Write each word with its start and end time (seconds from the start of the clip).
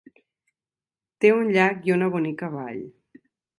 Té 1.25 1.31
un 1.35 1.53
llac 1.57 1.87
i 1.91 1.95
una 1.99 2.09
bonica 2.17 2.53
vall. 2.57 2.83